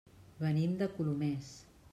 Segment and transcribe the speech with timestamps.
[0.45, 1.55] Venim de Colomers.